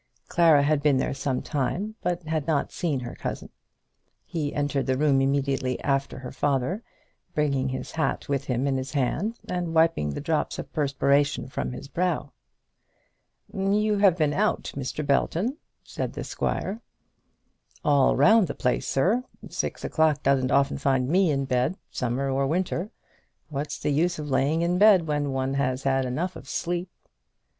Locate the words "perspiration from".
10.73-11.71